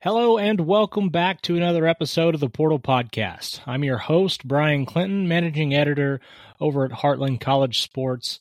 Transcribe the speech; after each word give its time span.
Hello 0.00 0.38
and 0.38 0.60
welcome 0.60 1.08
back 1.08 1.42
to 1.42 1.56
another 1.56 1.84
episode 1.84 2.32
of 2.32 2.40
the 2.40 2.48
Portal 2.48 2.78
Podcast. 2.78 3.60
I'm 3.66 3.82
your 3.82 3.98
host, 3.98 4.46
Bryan 4.46 4.86
Clinton, 4.86 5.26
managing 5.26 5.74
editor 5.74 6.20
over 6.60 6.84
at 6.84 6.92
Heartland 6.92 7.40
College 7.40 7.80
Sports. 7.80 8.38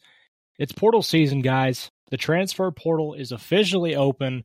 It's 0.59 0.71
portal 0.71 1.01
season, 1.01 1.41
guys. 1.41 1.89
The 2.11 2.17
transfer 2.17 2.69
portal 2.69 3.15
is 3.15 3.31
officially 3.31 3.95
open. 3.95 4.43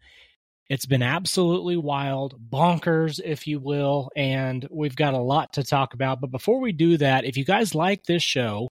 It's 0.71 0.87
been 0.87 1.03
absolutely 1.03 1.77
wild, 1.77 2.35
bonkers, 2.51 3.21
if 3.22 3.47
you 3.47 3.60
will, 3.60 4.08
and 4.17 4.67
we've 4.71 4.97
got 4.97 5.13
a 5.13 5.19
lot 5.19 5.53
to 5.53 5.65
talk 5.65 5.92
about. 5.92 6.19
But 6.19 6.31
before 6.31 6.63
we 6.63 6.72
do 6.72 6.97
that, 6.97 7.26
if 7.26 7.37
you 7.37 7.44
guys 7.44 7.74
like 7.74 8.04
this 8.04 8.22
show, 8.22 8.69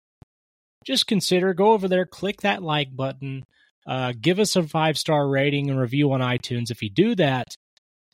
just 0.84 1.06
consider 1.06 1.54
go 1.54 1.74
over 1.74 1.88
there, 1.88 2.08
click 2.08 2.42
that 2.42 2.64
like 2.64 2.96
button, 2.96 3.46
uh, 3.86 4.14
give 4.20 4.40
us 4.40 4.56
a 4.56 4.64
five 4.64 4.98
star 4.98 5.30
rating 5.30 5.70
and 5.70 5.80
review 5.80 6.12
on 6.12 6.22
iTunes. 6.22 6.72
If 6.72 6.82
you 6.82 6.90
do 6.90 7.14
that, 7.18 7.56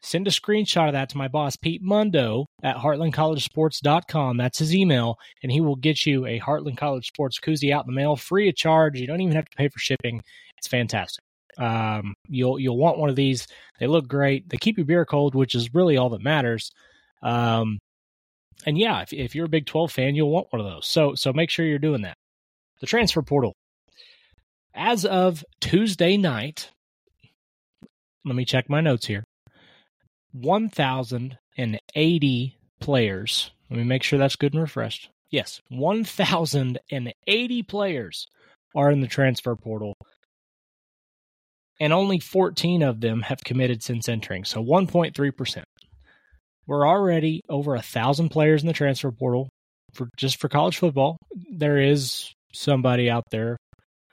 send 0.02 0.28
a 0.28 0.32
screenshot 0.32 0.88
of 0.88 0.94
that 0.94 1.10
to 1.10 1.18
my 1.18 1.28
boss, 1.28 1.56
Pete 1.56 1.82
Mundo 1.82 2.46
at 2.64 2.78
heartlandcollegesports.com. 2.78 4.38
That's 4.38 4.60
his 4.60 4.76
email, 4.76 5.18
and 5.44 5.52
he 5.52 5.62
will 5.62 5.76
get 5.76 6.06
you 6.06 6.26
a 6.26 6.40
Heartland 6.40 6.78
College 6.78 7.08
Sports 7.08 7.40
koozie 7.40 7.72
out 7.72 7.86
in 7.86 7.94
the 7.94 8.00
mail 8.00 8.16
free 8.16 8.50
of 8.50 8.56
charge. 8.56 9.00
You 9.00 9.08
don't 9.08 9.22
even 9.22 9.36
have 9.36 9.50
to 9.50 9.58
pay 9.58 9.70
for 9.70 9.80
shipping. 9.80 10.22
It's 10.58 10.68
fantastic. 10.68 11.24
Um, 11.58 12.14
you'll 12.28 12.60
you'll 12.60 12.78
want 12.78 13.00
one 13.00 13.10
of 13.10 13.16
these. 13.16 13.48
They 13.80 13.88
look 13.88 14.08
great. 14.08 14.50
They 14.50 14.58
keep 14.58 14.78
your 14.78 14.86
beer 14.86 15.06
cold, 15.06 15.36
which 15.36 15.56
is 15.56 15.74
really 15.74 15.98
all 15.98 16.10
that 16.10 16.22
matters. 16.22 16.72
Um, 17.22 17.80
and 18.66 18.78
yeah, 18.78 19.02
if, 19.02 19.14
if 19.14 19.36
you're 19.36 19.46
a 19.46 19.50
Big 19.50 19.66
12 19.66 19.92
fan, 19.92 20.16
you'll 20.16 20.32
want 20.32 20.48
one 20.52 20.60
of 20.60 20.68
those. 20.68 20.88
So 20.88 21.16
so 21.16 21.34
make 21.34 21.50
sure 21.50 21.66
you're 21.66 21.80
doing 21.80 22.04
that. 22.04 22.18
The 22.80 22.88
transfer 22.88 23.22
portal. 23.22 23.54
As 24.74 25.06
of 25.06 25.44
Tuesday 25.60 26.18
night, 26.18 26.70
let 28.24 28.36
me 28.36 28.46
check 28.46 28.70
my 28.70 28.82
notes 28.82 29.08
here. 29.08 29.24
1,080 30.42 32.58
players. 32.80 33.52
Let 33.70 33.78
me 33.78 33.84
make 33.84 34.04
sure 34.04 34.20
that's 34.20 34.36
good 34.36 34.54
and 34.54 34.62
refreshed. 34.62 35.10
Yes, 35.30 35.62
1,080 35.70 37.64
players 37.64 38.28
are 38.76 38.92
in 38.92 39.02
the 39.02 39.08
transfer 39.08 39.56
portal, 39.56 39.94
and 41.80 41.94
only 41.94 42.20
14 42.20 42.84
of 42.84 43.02
them 43.02 43.24
have 43.24 43.44
committed 43.44 43.84
since 43.84 44.08
entering, 44.08 44.46
so 44.46 44.64
1.3%. 44.64 45.64
We're 46.66 46.88
already 46.88 47.42
over 47.50 47.76
a 47.76 47.82
thousand 47.82 48.30
players 48.30 48.62
in 48.62 48.68
the 48.68 48.74
transfer 48.74 49.12
portal 49.12 49.50
for 49.94 50.10
just 50.18 50.40
for 50.40 50.50
college 50.50 50.78
football. 50.78 51.18
There 51.52 51.78
is 51.78 52.34
somebody 52.54 53.10
out 53.10 53.24
there 53.32 53.58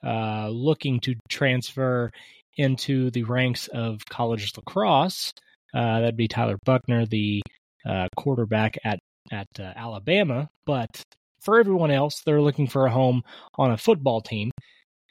uh, 0.04 0.48
looking 0.48 1.00
to 1.00 1.14
transfer 1.28 2.10
into 2.56 3.10
the 3.10 3.24
ranks 3.24 3.68
of 3.68 4.00
college 4.08 4.52
lacrosse. 4.56 5.32
Uh, 5.74 6.00
that'd 6.00 6.16
be 6.16 6.28
Tyler 6.28 6.58
Buchner, 6.64 7.04
the 7.06 7.42
uh, 7.84 8.08
quarterback 8.16 8.78
at 8.84 9.00
at 9.32 9.48
uh, 9.58 9.72
Alabama. 9.76 10.48
But 10.66 11.02
for 11.40 11.58
everyone 11.58 11.90
else, 11.90 12.22
they're 12.24 12.40
looking 12.40 12.68
for 12.68 12.86
a 12.86 12.90
home 12.90 13.22
on 13.56 13.72
a 13.72 13.78
football 13.78 14.20
team. 14.20 14.50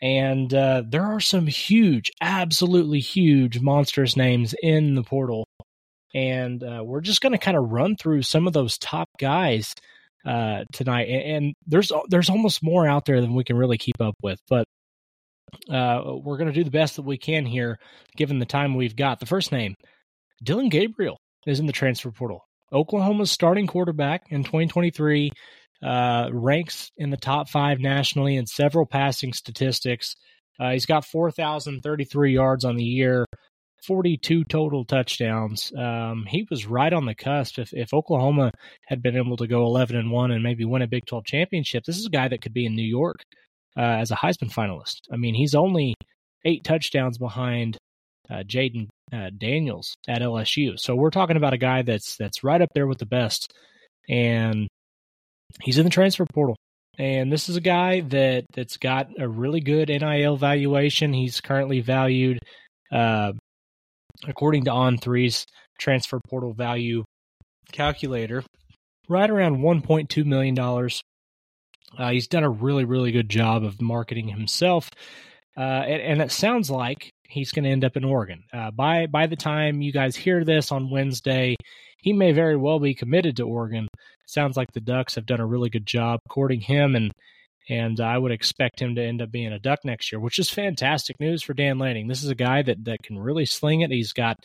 And 0.01 0.53
uh, 0.53 0.83
there 0.87 1.03
are 1.03 1.19
some 1.19 1.47
huge, 1.47 2.11
absolutely 2.19 2.99
huge, 2.99 3.59
monstrous 3.61 4.17
names 4.17 4.53
in 4.61 4.95
the 4.95 5.03
portal. 5.03 5.45
And 6.13 6.63
uh, 6.63 6.83
we're 6.83 7.01
just 7.01 7.21
going 7.21 7.31
to 7.31 7.37
kind 7.37 7.57
of 7.57 7.71
run 7.71 7.95
through 7.95 8.23
some 8.23 8.45
of 8.45 8.53
those 8.53 8.77
top 8.77 9.09
guys 9.17 9.73
uh, 10.25 10.65
tonight. 10.73 11.07
And, 11.09 11.45
and, 11.45 11.53
there's 11.67 11.91
there's 12.09 12.29
almost 12.29 12.63
more 12.63 12.87
out 12.87 13.05
there 13.05 13.21
than 13.21 13.33
we 13.33 13.43
can 13.43 13.57
really 13.57 13.77
keep 13.77 13.99
up 13.99 14.15
with. 14.21 14.39
But 14.49 14.65
we're 15.69 16.37
going 16.37 16.47
to 16.47 16.53
do 16.53 16.63
the 16.63 16.71
best 16.71 16.97
that 16.97 17.03
we 17.03 17.17
can 17.17 17.45
here, 17.45 17.77
given 18.15 18.39
the 18.39 18.45
time 18.45 18.75
we've 18.75 18.95
got. 18.95 19.19
The 19.19 19.25
first 19.25 19.51
name, 19.51 19.75
Dillon 20.43 20.69
Gabriel, 20.69 21.17
is 21.45 21.59
in 21.59 21.65
the 21.65 21.73
transfer 21.73 22.11
portal. 22.11 22.45
Oklahoma's 22.71 23.31
starting 23.31 23.67
quarterback 23.67 24.25
in 24.29 24.43
2023 24.43 25.31
uh, 25.83 26.29
ranks 26.31 26.91
in 26.97 27.09
the 27.09 27.17
top 27.17 27.49
five 27.49 27.79
nationally 27.79 28.37
in 28.37 28.45
several 28.45 28.85
passing 28.85 29.33
statistics. 29.33 30.15
Uh, 30.59 30.71
he's 30.71 30.85
got 30.85 31.05
4,033 31.05 32.33
yards 32.33 32.63
on 32.63 32.77
the 32.77 32.83
year, 32.83 33.25
42 33.85 34.45
total 34.45 34.85
touchdowns. 34.85 35.71
Um, 35.77 36.25
he 36.27 36.47
was 36.49 36.65
right 36.65 36.93
on 36.93 37.05
the 37.05 37.15
cusp. 37.15 37.59
If, 37.59 37.73
if 37.73 37.93
Oklahoma 37.93 38.51
had 38.87 39.01
been 39.01 39.17
able 39.17 39.37
to 39.37 39.47
go 39.47 39.65
11 39.65 39.95
and 39.95 40.11
1 40.11 40.31
and 40.31 40.43
maybe 40.43 40.65
win 40.65 40.81
a 40.81 40.87
Big 40.87 41.05
12 41.05 41.25
championship, 41.25 41.83
this 41.83 41.97
is 41.97 42.05
a 42.05 42.11
guy 42.11 42.27
that 42.27 42.41
could 42.41 42.53
be 42.53 42.65
in 42.65 42.75
New 42.75 42.81
York 42.81 43.17
uh, 43.77 43.81
as 43.81 44.11
a 44.11 44.15
Heisman 44.15 44.53
finalist. 44.53 45.01
I 45.11 45.17
mean, 45.17 45.35
he's 45.35 45.55
only 45.55 45.95
eight 46.45 46.63
touchdowns 46.63 47.17
behind 47.17 47.77
uh, 48.29 48.43
Jayden 48.43 48.87
uh, 49.11 49.29
Daniels 49.37 49.95
at 50.07 50.21
LSU. 50.21 50.79
So 50.79 50.95
we're 50.95 51.09
talking 51.09 51.37
about 51.37 51.53
a 51.53 51.57
guy 51.57 51.81
that's 51.81 52.15
that's 52.17 52.43
right 52.43 52.61
up 52.61 52.69
there 52.73 52.87
with 52.87 52.97
the 52.97 53.05
best, 53.05 53.53
and 54.09 54.67
he's 55.61 55.77
in 55.77 55.85
the 55.85 55.89
transfer 55.89 56.25
portal. 56.25 56.55
And 56.97 57.31
this 57.31 57.49
is 57.49 57.55
a 57.55 57.61
guy 57.61 58.01
that 58.01 58.45
that's 58.53 58.77
got 58.77 59.09
a 59.19 59.27
really 59.27 59.61
good 59.61 59.89
NIL 59.89 60.37
valuation. 60.37 61.11
He's 61.13 61.41
currently 61.41 61.81
valued, 61.81 62.39
uh, 62.91 63.33
according 64.27 64.65
to 64.65 64.71
On3's 64.71 65.45
transfer 65.79 66.19
portal 66.29 66.53
value 66.53 67.03
calculator, 67.71 68.43
right 69.09 69.29
around 69.29 69.57
1.2 69.57 70.25
million 70.25 70.55
dollars. 70.55 71.01
Uh, 71.97 72.09
he's 72.11 72.27
done 72.27 72.43
a 72.43 72.49
really, 72.49 72.85
really 72.85 73.11
good 73.11 73.29
job 73.29 73.63
of 73.63 73.79
marketing 73.79 74.27
himself, 74.27 74.89
uh, 75.55 75.59
and, 75.59 76.01
and, 76.01 76.21
it 76.23 76.31
sounds 76.31 76.71
like 76.71 77.11
he's 77.33 77.51
going 77.51 77.63
to 77.63 77.69
end 77.69 77.83
up 77.83 77.97
in 77.97 78.03
Oregon. 78.03 78.43
Uh, 78.53 78.71
by 78.71 79.07
by 79.07 79.27
the 79.27 79.35
time 79.35 79.81
you 79.81 79.91
guys 79.91 80.15
hear 80.15 80.43
this 80.43 80.71
on 80.71 80.91
Wednesday, 80.91 81.55
he 81.97 82.13
may 82.13 82.31
very 82.31 82.55
well 82.55 82.79
be 82.79 82.93
committed 82.93 83.37
to 83.37 83.47
Oregon. 83.47 83.87
Sounds 84.25 84.55
like 84.55 84.71
the 84.71 84.79
Ducks 84.79 85.15
have 85.15 85.25
done 85.25 85.39
a 85.39 85.45
really 85.45 85.69
good 85.69 85.85
job 85.85 86.19
courting 86.29 86.61
him, 86.61 86.95
and 86.95 87.11
and 87.69 87.99
I 87.99 88.17
would 88.17 88.31
expect 88.31 88.81
him 88.81 88.95
to 88.95 89.03
end 89.03 89.21
up 89.21 89.31
being 89.31 89.53
a 89.53 89.59
Duck 89.59 89.79
next 89.83 90.11
year, 90.11 90.19
which 90.19 90.39
is 90.39 90.49
fantastic 90.49 91.19
news 91.19 91.41
for 91.43 91.53
Dan 91.53 91.79
Lanning. 91.79 92.07
This 92.07 92.23
is 92.23 92.29
a 92.29 92.35
guy 92.35 92.61
that 92.61 92.85
that 92.85 93.03
can 93.03 93.17
really 93.17 93.45
sling 93.45 93.81
it. 93.81 93.91
He's 93.91 94.13
got 94.13 94.37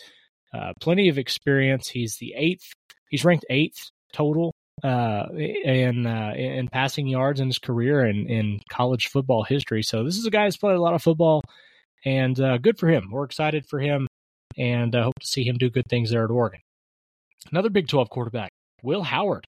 uh, 0.55 0.73
plenty 0.81 1.09
of 1.09 1.19
experience. 1.19 1.89
He's 1.89 2.17
the 2.17 2.35
eighth. 2.37 2.73
He's 3.11 3.25
ranked 3.25 3.47
eighth 3.51 3.91
total 4.13 4.55
uh, 4.83 5.27
in 5.35 6.07
uh, 6.07 6.33
in 6.37 6.69
passing 6.69 7.07
yards 7.07 7.41
in 7.41 7.49
his 7.49 7.59
career 7.59 8.05
and 8.05 8.29
in 8.29 8.61
college 8.71 9.09
football 9.09 9.45
history. 9.45 9.83
So 9.83 10.05
this 10.05 10.17
is 10.17 10.27
a 10.27 10.31
guy 10.31 10.45
who's 10.45 10.57
played 10.57 10.77
a 10.77 10.81
lot 10.81 10.95
of 10.95 11.03
football, 11.03 11.43
and 12.05 12.39
uh, 12.41 12.59
good 12.59 12.79
for 12.79 12.89
him. 12.89 13.09
We're 13.11 13.25
excited 13.25 13.67
for 13.67 13.79
him, 13.79 14.07
and 14.57 14.95
uh, 14.95 15.05
hope 15.05 15.19
to 15.21 15.27
see 15.27 15.45
him 15.45 15.57
do 15.57 15.71
good 15.71 15.87
things 15.89 16.11
there 16.11 16.25
at 16.25 16.31
Oregon. 16.31 16.61
Another 17.51 17.71
Big 17.71 17.89
Twelve 17.89 18.11
quarterback, 18.11 18.51
Will 18.83 19.03
Howard, 19.03 19.45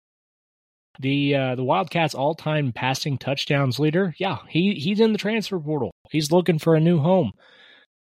the 1.00 1.34
uh, 1.34 1.55
the 1.55 1.65
Wildcats' 1.65 2.15
all 2.15 2.34
time 2.34 2.72
passing 2.72 3.19
touchdowns 3.19 3.78
leader. 3.78 4.15
Yeah, 4.19 4.38
he 4.49 4.75
he's 4.75 5.00
in 5.00 5.12
the 5.12 5.19
transfer 5.19 5.59
portal. 5.59 5.93
He's 6.10 6.32
looking 6.32 6.59
for 6.59 6.75
a 6.75 6.81
new 6.81 6.99
home. 6.99 7.32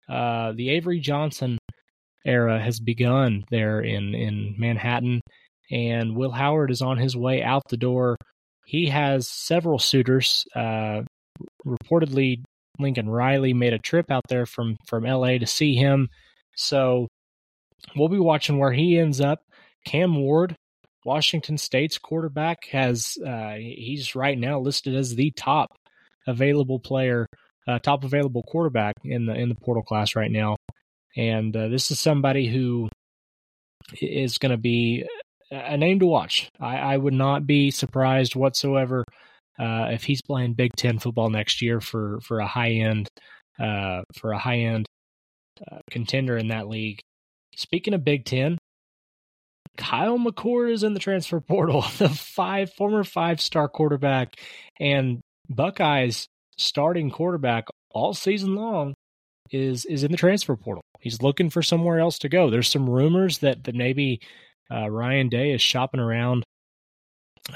Uh, 0.10 0.54
the 0.54 0.70
Avery 0.72 1.00
Johnson 1.00 1.58
era 2.26 2.60
has 2.62 2.80
begun 2.80 3.44
there 3.50 3.82
in 3.82 4.14
in 4.14 4.56
Manhattan 4.58 5.22
and 5.72 6.16
Will 6.16 6.32
Howard 6.32 6.70
is 6.70 6.82
on 6.82 6.98
his 6.98 7.16
way 7.16 7.42
out 7.42 7.64
the 7.70 7.78
door. 7.78 8.18
He 8.66 8.88
has 8.90 9.28
several 9.28 9.80
suitors. 9.80 10.46
Uh, 10.54 11.02
reportedly, 11.66 12.44
Lincoln 12.82 13.10
Riley 13.10 13.54
made 13.54 13.74
a 13.74 13.80
trip 13.80 14.12
out 14.12 14.24
there 14.30 14.46
from 14.46 14.78
from 14.88 15.04
LA 15.04 15.38
to 15.38 15.48
see 15.48 15.76
him. 15.76 16.10
So 16.56 17.08
we'll 17.96 18.10
be 18.10 18.20
watching 18.20 18.58
where 18.58 18.72
he 18.72 18.98
ends 18.98 19.22
up. 19.22 19.40
Cam 19.86 20.16
Ward, 20.16 20.56
Washington 21.06 21.58
State's 21.58 21.98
quarterback, 21.98 22.66
has 22.72 23.18
uh, 23.26 23.54
he's 23.54 24.16
right 24.16 24.38
now 24.38 24.60
listed 24.60 24.96
as 24.96 25.16
the 25.16 25.32
top 25.32 25.70
available 26.28 26.80
player, 26.80 27.26
uh, 27.68 27.80
top 27.80 28.04
available 28.04 28.44
quarterback 28.44 28.96
in 29.04 29.26
the 29.26 29.34
in 29.34 29.50
the 29.50 29.56
portal 29.56 29.84
class 29.84 30.16
right 30.16 30.32
now. 30.32 30.58
And 31.16 31.56
uh, 31.56 31.68
this 31.68 31.92
is 31.92 32.00
somebody 32.00 32.48
who 32.48 32.90
is 34.02 34.38
going 34.38 34.52
to 34.52 34.58
be 34.58 35.06
a 35.52 35.78
name 35.78 36.00
to 36.00 36.06
watch. 36.06 36.50
I, 36.60 36.78
I 36.78 36.98
would 36.98 37.14
not 37.14 37.46
be 37.46 37.72
surprised 37.72 38.36
whatsoever 38.36 39.04
uh, 39.60 39.88
if 39.92 40.04
he's 40.04 40.22
playing 40.22 40.54
Big 40.54 40.72
Ten 40.76 41.00
football 41.00 41.30
next 41.30 41.62
year 41.62 41.82
for 41.82 42.20
for 42.22 42.40
a 42.40 42.48
high 42.48 42.72
end 42.72 43.08
uh, 43.60 44.02
for 44.18 44.32
a 44.32 44.40
high 44.40 44.60
end 44.60 44.86
uh, 45.72 45.80
contender 45.90 46.38
in 46.38 46.48
that 46.50 46.68
league. 46.68 47.00
Speaking 47.56 47.94
of 47.94 48.04
Big 48.04 48.26
Ten, 48.26 48.58
Kyle 49.78 50.18
McCord 50.18 50.72
is 50.72 50.84
in 50.84 50.94
the 50.94 51.00
transfer 51.00 51.40
portal, 51.48 51.82
the 51.98 52.10
five 52.10 52.74
former 52.74 53.04
five 53.04 53.42
star 53.42 53.68
quarterback 53.68 54.36
and 54.80 55.22
Buckeyes 55.50 56.28
starting 56.58 57.10
quarterback 57.10 57.66
all 57.92 58.14
season 58.14 58.56
long 58.56 58.94
is 59.52 59.86
is 59.86 60.04
in 60.04 60.12
the 60.12 60.18
transfer 60.18 60.56
portal. 60.56 60.84
He's 61.00 61.22
looking 61.22 61.50
for 61.50 61.62
somewhere 61.62 62.00
else 62.00 62.20
to 62.20 62.30
go. 62.30 62.50
There's 62.50 62.70
some 62.70 62.90
rumors 62.90 63.40
that 63.40 63.64
that 63.66 63.76
maybe 63.76 64.22
uh, 64.72 64.90
Ryan 64.90 65.30
Day 65.30 65.52
is 65.52 65.62
shopping 65.62 66.00
around 66.00 66.44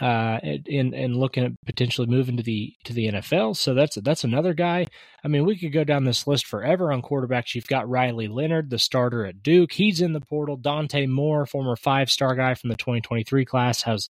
uh, 0.01 0.39
and 0.41 0.93
and 0.93 1.15
looking 1.15 1.43
at 1.43 1.51
potentially 1.65 2.07
moving 2.07 2.37
to 2.37 2.43
the 2.43 2.73
to 2.83 2.93
the 2.93 3.07
NFL. 3.07 3.55
So 3.55 3.73
that's 3.73 3.95
that's 3.95 4.23
another 4.23 4.53
guy. 4.53 4.87
I 5.23 5.27
mean, 5.27 5.45
we 5.45 5.57
could 5.57 5.71
go 5.71 5.83
down 5.83 6.03
this 6.03 6.27
list 6.27 6.47
forever 6.47 6.91
on 6.91 7.01
quarterbacks. 7.01 7.55
You've 7.55 7.67
got 7.67 7.89
Riley 7.89 8.27
Leonard, 8.27 8.69
the 8.69 8.79
starter 8.79 9.25
at 9.25 9.43
Duke. 9.43 9.73
He's 9.73 10.01
in 10.01 10.13
the 10.13 10.21
portal. 10.21 10.57
Dante 10.57 11.05
Moore, 11.05 11.45
former 11.45 11.75
five 11.75 12.09
star 12.09 12.35
guy 12.35 12.55
from 12.55 12.69
the 12.69 12.75
2023 12.77 13.45
class, 13.45 13.83
has 13.83 14.09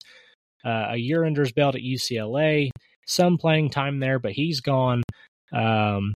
uh, 0.64 0.88
a 0.90 0.96
year 0.96 1.24
under 1.24 1.42
his 1.42 1.52
belt 1.52 1.74
at 1.74 1.82
UCLA. 1.82 2.70
Some 3.06 3.36
playing 3.36 3.70
time 3.70 3.98
there, 3.98 4.18
but 4.18 4.32
he's 4.32 4.60
gone. 4.60 5.02
Um, 5.52 6.14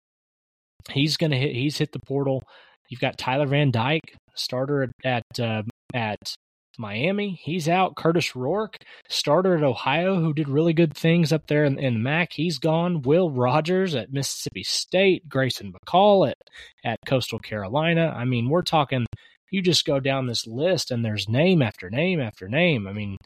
he's 0.90 1.16
gonna 1.16 1.37
hit. 1.37 1.54
He's 1.54 1.78
hit 1.78 1.93
the 1.93 2.00
portal. 2.06 2.43
You've 2.88 3.00
got 3.00 3.19
Tyler 3.19 3.46
Van 3.46 3.70
Dyke, 3.70 4.14
starter 4.34 4.84
at 4.84 4.90
at, 5.04 5.40
uh, 5.40 5.62
at 5.93 6.34
Miami. 6.78 7.38
He's 7.42 7.69
out. 7.69 7.96
Kurtis 7.96 8.34
Rourke, 8.34 8.78
starter 9.08 9.56
at 9.56 9.64
Ohio, 9.64 10.20
who 10.20 10.32
did 10.32 10.48
really 10.48 10.72
good 10.72 10.96
things 10.96 11.32
up 11.32 11.46
there 11.46 11.64
in, 11.64 11.78
in 11.78 12.02
MAC. 12.02 12.32
He's 12.32 12.58
gone. 12.58 13.02
Will 13.02 13.30
Rogers 13.30 13.94
at 13.94 14.12
Mississippi 14.12 14.62
State. 14.62 15.28
Grayson 15.28 15.72
McCall 15.72 16.30
at, 16.30 16.38
at 16.84 16.98
Coastal 17.06 17.38
Carolina. 17.38 18.14
I 18.16 18.25
mean, 18.25 18.48
we're 18.48 18.62
talking, 18.62 19.06
you 19.50 19.62
just 19.62 19.84
go 19.84 20.00
down 20.00 20.26
this 20.26 20.46
list 20.46 20.90
and 20.90 21.04
there's 21.04 21.28
name 21.28 21.62
after 21.62 21.90
name 21.90 22.20
after 22.20 22.48
name. 22.48 22.86
I 22.86 22.92
mean, 22.92 23.16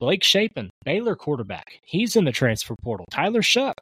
Blake 0.00 0.24
Shapen, 0.24 0.70
Baylor 0.84 1.14
quarterback. 1.14 1.80
He's 1.84 2.16
in 2.16 2.24
the 2.24 2.32
transfer 2.32 2.74
portal. 2.82 3.06
Tyler 3.10 3.42
Shough. 3.42 3.74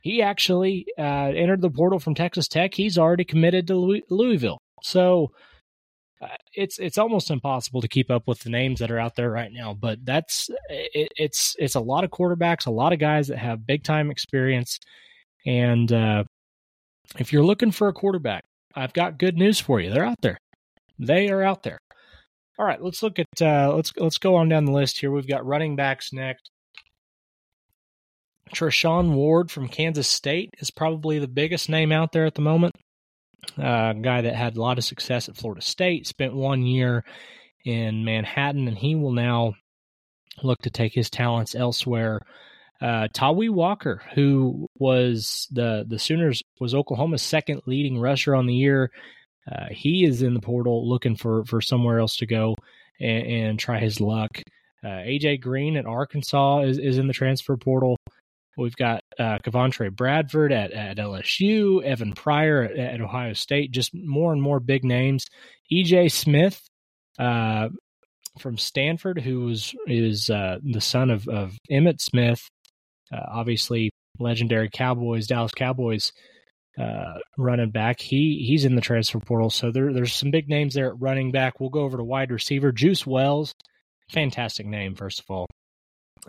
He 0.00 0.22
actually 0.22 0.86
uh, 0.98 1.02
entered 1.34 1.60
the 1.60 1.70
portal 1.70 1.98
from 1.98 2.14
Texas 2.14 2.48
Tech. 2.48 2.74
He's 2.74 2.98
already 2.98 3.24
committed 3.24 3.66
to 3.66 4.02
Louisville. 4.08 4.58
So, 4.82 5.32
it's 6.54 6.78
it's 6.78 6.98
almost 6.98 7.30
impossible 7.30 7.80
to 7.80 7.88
keep 7.88 8.10
up 8.10 8.26
with 8.26 8.40
the 8.40 8.50
names 8.50 8.80
that 8.80 8.90
are 8.90 8.98
out 8.98 9.16
there 9.16 9.30
right 9.30 9.52
now. 9.52 9.74
But 9.74 10.04
that's 10.04 10.50
it, 10.68 11.12
it's 11.16 11.56
it's 11.58 11.74
a 11.74 11.80
lot 11.80 12.04
of 12.04 12.10
quarterbacks, 12.10 12.66
a 12.66 12.70
lot 12.70 12.92
of 12.92 12.98
guys 12.98 13.28
that 13.28 13.38
have 13.38 13.66
big 13.66 13.82
time 13.84 14.10
experience, 14.10 14.78
and 15.46 15.90
uh, 15.92 16.24
if 17.18 17.32
you're 17.32 17.44
looking 17.44 17.72
for 17.72 17.88
a 17.88 17.92
quarterback, 17.92 18.44
I've 18.74 18.92
got 18.92 19.18
good 19.18 19.36
news 19.36 19.58
for 19.60 19.80
you. 19.80 19.90
They're 19.90 20.04
out 20.04 20.20
there. 20.20 20.38
They 20.98 21.30
are 21.30 21.42
out 21.42 21.62
there. 21.62 21.78
All 22.58 22.66
right, 22.66 22.82
let's 22.82 23.02
look 23.02 23.18
at 23.18 23.26
uh, 23.40 23.72
let's 23.74 23.92
let's 23.96 24.18
go 24.18 24.36
on 24.36 24.48
down 24.48 24.66
the 24.66 24.72
list 24.72 24.98
here. 24.98 25.10
We've 25.10 25.28
got 25.28 25.46
running 25.46 25.76
backs 25.76 26.12
next. 26.12 26.50
Treshaun 28.54 29.12
Ward 29.12 29.50
from 29.50 29.68
Kansas 29.68 30.08
State 30.08 30.50
is 30.58 30.70
probably 30.72 31.20
the 31.20 31.28
biggest 31.28 31.68
name 31.68 31.92
out 31.92 32.10
there 32.12 32.26
at 32.26 32.34
the 32.34 32.42
moment 32.42 32.74
a 33.56 33.94
guy 34.00 34.22
that 34.22 34.34
had 34.34 34.56
a 34.56 34.60
lot 34.60 34.78
of 34.78 34.84
success 34.84 35.28
at 35.28 35.36
Florida 35.36 35.62
State, 35.62 36.06
spent 36.06 36.34
one 36.34 36.62
year 36.62 37.04
in 37.64 38.04
Manhattan, 38.04 38.68
and 38.68 38.78
he 38.78 38.94
will 38.94 39.12
now 39.12 39.54
look 40.42 40.58
to 40.62 40.70
take 40.70 40.94
his 40.94 41.10
talents 41.10 41.54
elsewhere. 41.54 42.20
Uh, 42.80 43.08
Tawee 43.12 43.50
Walker, 43.50 44.02
who 44.14 44.66
was 44.78 45.46
the 45.50 45.84
the 45.86 45.98
Sooners 45.98 46.42
was 46.58 46.74
Oklahoma's 46.74 47.22
second 47.22 47.62
leading 47.66 48.00
rusher 48.00 48.34
on 48.34 48.46
the 48.46 48.54
year, 48.54 48.90
uh, 49.50 49.66
he 49.70 50.04
is 50.04 50.22
in 50.22 50.32
the 50.32 50.40
portal 50.40 50.88
looking 50.88 51.16
for 51.16 51.44
for 51.44 51.60
somewhere 51.60 51.98
else 51.98 52.16
to 52.16 52.26
go 52.26 52.54
and, 52.98 53.26
and 53.26 53.58
try 53.58 53.78
his 53.78 54.00
luck. 54.00 54.30
Uh, 54.82 54.88
AJ 54.88 55.42
Green 55.42 55.76
at 55.76 55.84
Arkansas 55.84 56.60
is, 56.60 56.78
is 56.78 56.96
in 56.96 57.06
the 57.06 57.12
transfer 57.12 57.56
portal. 57.58 57.98
We've 58.60 58.76
got 58.76 59.02
uh, 59.18 59.38
Kavontre 59.38 59.94
Bradford 59.94 60.52
at, 60.52 60.72
at 60.72 60.98
LSU, 60.98 61.82
Evan 61.82 62.12
Pryor 62.12 62.62
at, 62.62 62.76
at, 62.76 63.00
Ohio 63.00 63.32
State, 63.32 63.70
just 63.70 63.94
more 63.94 64.32
and 64.32 64.42
more 64.42 64.60
big 64.60 64.84
names. 64.84 65.26
EJ 65.72 66.12
Smith 66.12 66.60
uh, 67.18 67.70
from 68.38 68.58
Stanford, 68.58 69.20
who 69.20 69.46
was, 69.46 69.74
is 69.86 70.28
uh, 70.28 70.58
the 70.62 70.80
son 70.80 71.10
of, 71.10 71.26
of 71.26 71.56
Emmitt 71.70 72.00
Smith, 72.00 72.46
uh, 73.10 73.24
obviously 73.32 73.90
legendary 74.18 74.68
Cowboys, 74.70 75.26
Dallas 75.26 75.52
Cowboys 75.52 76.12
uh, 76.78 77.14
running 77.38 77.70
back. 77.70 78.00
He 78.00 78.44
he's 78.46 78.64
in 78.64 78.74
the 78.74 78.80
transfer 78.80 79.18
portal, 79.18 79.50
so 79.50 79.70
there 79.70 79.92
there's 79.92 80.14
some 80.14 80.30
big 80.30 80.48
names 80.48 80.74
there 80.74 80.88
at 80.88 81.00
running 81.00 81.32
back. 81.32 81.60
We'll 81.60 81.70
go 81.70 81.80
over 81.80 81.96
to 81.96 82.04
wide 82.04 82.30
receiver. 82.30 82.72
Juice 82.72 83.06
Wells, 83.06 83.54
fantastic 84.10 84.66
name, 84.66 84.94
first 84.94 85.20
of 85.20 85.26
all. 85.28 85.46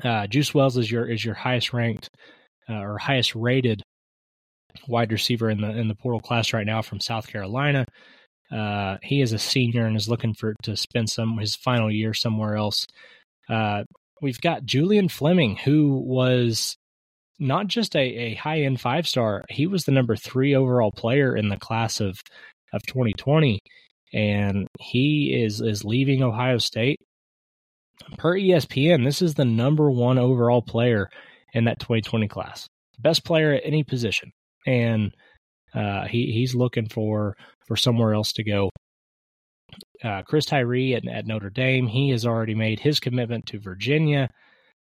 Uh, 0.03 0.27
Juice 0.27 0.53
Wells 0.53 0.77
is 0.77 0.91
your 0.91 1.05
is 1.05 1.23
your 1.23 1.35
highest 1.35 1.73
ranked 1.73 2.09
uh, 2.69 2.75
or 2.75 2.97
highest 2.97 3.35
rated 3.35 3.81
wide 4.87 5.11
receiver 5.11 5.49
in 5.49 5.61
the 5.61 5.69
in 5.69 5.87
the 5.87 5.95
portal 5.95 6.19
class 6.19 6.53
right 6.53 6.65
now 6.65 6.81
from 6.81 6.99
South 6.99 7.27
Carolina. 7.27 7.85
Uh, 8.51 8.97
he 9.01 9.21
is 9.21 9.31
a 9.31 9.39
senior 9.39 9.85
and 9.85 9.95
is 9.95 10.09
looking 10.09 10.33
for 10.33 10.53
to 10.63 10.75
spend 10.75 11.09
some 11.09 11.37
his 11.37 11.55
final 11.55 11.91
year 11.91 12.13
somewhere 12.13 12.55
else. 12.55 12.85
Uh, 13.49 13.83
we've 14.21 14.41
got 14.41 14.65
Julian 14.65 15.07
Fleming, 15.07 15.55
who 15.55 16.01
was 16.05 16.75
not 17.39 17.67
just 17.67 17.95
a, 17.95 17.99
a 17.99 18.35
high 18.35 18.61
end 18.61 18.79
five 18.79 19.07
star, 19.07 19.43
he 19.49 19.67
was 19.67 19.83
the 19.83 19.91
number 19.91 20.15
three 20.15 20.55
overall 20.55 20.91
player 20.91 21.35
in 21.35 21.49
the 21.49 21.57
class 21.57 21.99
of 21.99 22.19
of 22.73 22.81
2020, 22.85 23.59
and 24.13 24.67
he 24.79 25.41
is 25.43 25.61
is 25.61 25.83
leaving 25.83 26.23
Ohio 26.23 26.57
State 26.57 26.99
per 28.17 28.37
ESPN, 28.37 29.03
this 29.03 29.21
is 29.21 29.33
the 29.33 29.45
number 29.45 29.89
one 29.89 30.17
overall 30.17 30.61
player 30.61 31.09
in 31.53 31.65
that 31.65 31.79
2020 31.79 32.27
class, 32.27 32.67
best 32.99 33.25
player 33.25 33.53
at 33.53 33.63
any 33.65 33.83
position, 33.83 34.31
and 34.65 35.13
uh, 35.73 36.05
he 36.05 36.31
he's 36.31 36.55
looking 36.55 36.87
for 36.87 37.35
for 37.67 37.75
somewhere 37.75 38.13
else 38.13 38.33
to 38.33 38.43
go. 38.43 38.69
Uh, 40.03 40.23
Chris 40.23 40.45
Tyree 40.45 40.95
at, 40.95 41.07
at, 41.07 41.25
Notre 41.25 41.49
Dame, 41.49 41.87
he 41.87 42.09
has 42.09 42.25
already 42.25 42.55
made 42.55 42.79
his 42.79 42.99
commitment 42.99 43.45
to 43.47 43.59
Virginia, 43.59 44.29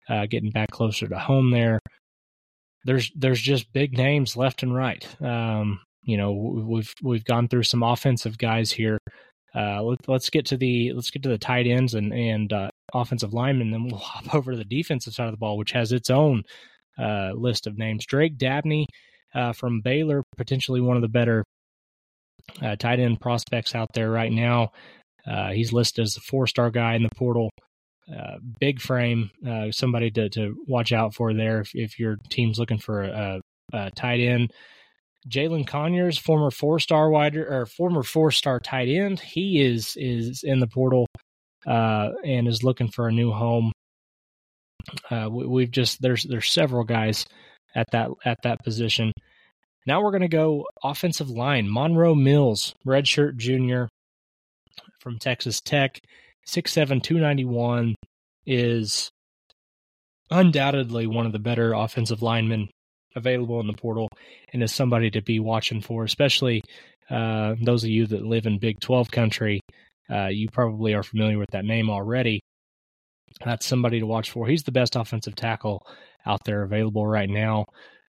uh, 0.08 0.26
getting 0.26 0.50
back 0.50 0.70
closer 0.70 1.08
to 1.08 1.18
home 1.18 1.50
there. 1.50 1.80
There's 2.84 3.10
there's 3.14 3.40
just 3.40 3.72
big 3.72 3.96
names 3.96 4.36
left 4.36 4.62
and 4.62 4.74
right. 4.74 5.06
Um, 5.22 5.80
you 6.02 6.16
know 6.16 6.32
we've 6.32 6.94
we've 7.02 7.24
gone 7.24 7.48
through 7.48 7.62
some 7.64 7.82
offensive 7.82 8.38
guys 8.38 8.70
here. 8.70 8.98
Uh, 9.54 9.82
let, 9.82 10.08
us 10.08 10.30
get 10.30 10.46
to 10.46 10.56
the 10.56 10.92
let's 10.92 11.10
get 11.10 11.22
to 11.22 11.28
the 11.28 11.38
tight 11.38 11.66
ends 11.66 11.94
and 11.94 12.12
and 12.12 12.52
uh, 12.52 12.68
offensive 12.94 13.34
linemen. 13.34 13.70
Then 13.70 13.84
we'll 13.84 13.98
hop 13.98 14.34
over 14.34 14.52
to 14.52 14.56
the 14.56 14.64
defensive 14.64 15.12
side 15.12 15.26
of 15.26 15.32
the 15.32 15.38
ball, 15.38 15.58
which 15.58 15.72
has 15.72 15.92
its 15.92 16.10
own 16.10 16.44
uh, 16.98 17.32
list 17.34 17.66
of 17.66 17.76
names. 17.76 18.06
Drake 18.06 18.38
Dabney 18.38 18.86
uh, 19.34 19.52
from 19.52 19.80
Baylor, 19.80 20.22
potentially 20.36 20.80
one 20.80 20.96
of 20.96 21.02
the 21.02 21.08
better 21.08 21.44
uh, 22.62 22.76
tight 22.76 23.00
end 23.00 23.20
prospects 23.20 23.74
out 23.74 23.92
there 23.94 24.10
right 24.10 24.32
now. 24.32 24.70
Uh, 25.26 25.50
he's 25.50 25.72
listed 25.72 26.04
as 26.04 26.16
a 26.16 26.20
four 26.20 26.46
star 26.46 26.70
guy 26.70 26.94
in 26.94 27.02
the 27.02 27.14
portal. 27.16 27.50
big 28.60 28.80
frame, 28.80 29.30
somebody 29.70 30.10
to, 30.10 30.28
to 30.28 30.54
watch 30.66 30.92
out 30.92 31.14
for 31.14 31.34
there 31.34 31.60
if, 31.60 31.70
if 31.74 31.98
your 31.98 32.16
team's 32.28 32.58
looking 32.58 32.78
for 32.78 33.02
a, 33.02 33.40
a 33.72 33.90
tight 33.92 34.20
end. 34.20 34.52
Jalin 35.28 35.66
Conyers, 35.66 36.18
former 36.18 36.50
four 36.50 36.78
star 36.78 37.08
wider 37.08 37.46
or 37.46 37.66
former 37.66 38.02
four 38.02 38.30
star 38.30 38.60
tight 38.60 38.88
end, 38.88 39.20
he 39.20 39.62
is 39.62 39.96
is 39.96 40.42
in 40.44 40.60
the 40.60 40.66
portal 40.66 41.06
uh, 41.66 42.10
and 42.24 42.48
is 42.48 42.62
looking 42.62 42.88
for 42.88 43.08
a 43.08 43.12
new 43.12 43.32
home. 43.32 43.72
Uh, 45.10 45.28
we, 45.30 45.62
have 45.62 45.70
just 45.70 46.02
there's 46.02 46.24
there's 46.24 46.50
several 46.50 46.84
guys 46.84 47.26
at 47.74 47.86
that 47.92 48.10
at 48.24 48.42
that 48.42 48.62
position. 48.62 49.12
Now 49.86 50.02
we're 50.02 50.10
going 50.10 50.22
to 50.22 50.28
go 50.28 50.66
offensive 50.82 51.30
line. 51.30 51.70
Monroe 51.70 52.14
Mills, 52.14 52.74
redshirt 52.86 53.36
junior 53.36 53.88
from 55.00 55.18
Texas 55.18 55.60
Tech, 55.60 55.98
six 56.44 56.72
seven 56.72 57.00
two 57.00 57.18
ninety 57.18 57.44
one, 57.44 57.94
is 58.46 59.10
undoubtedly 60.30 61.06
one 61.06 61.26
of 61.26 61.32
the 61.32 61.38
better 61.38 61.72
offensive 61.72 62.22
linemen 62.22 62.68
available 63.16 63.60
in 63.60 63.66
the 63.66 63.72
portal 63.72 64.08
and 64.52 64.62
is 64.62 64.74
somebody 64.74 65.10
to 65.10 65.22
be 65.22 65.38
watching 65.38 65.80
for, 65.80 66.04
especially 66.04 66.62
uh, 67.10 67.54
those 67.62 67.84
of 67.84 67.90
you 67.90 68.06
that 68.06 68.24
live 68.24 68.46
in 68.46 68.58
Big 68.58 68.80
12 68.80 69.10
country. 69.10 69.60
Uh, 70.10 70.28
you 70.28 70.48
probably 70.48 70.94
are 70.94 71.02
familiar 71.02 71.38
with 71.38 71.50
that 71.52 71.64
name 71.64 71.90
already. 71.90 72.40
That's 73.44 73.66
somebody 73.66 74.00
to 74.00 74.06
watch 74.06 74.30
for. 74.30 74.46
He's 74.46 74.62
the 74.62 74.72
best 74.72 74.96
offensive 74.96 75.34
tackle 75.34 75.86
out 76.26 76.40
there 76.44 76.62
available 76.62 77.06
right 77.06 77.28
now. 77.28 77.66